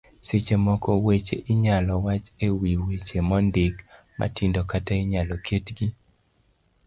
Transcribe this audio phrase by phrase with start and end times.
[0.27, 3.75] seche moko weche inyalo wach e wi weche mondik
[4.19, 5.87] matindo kata inyalo ketgi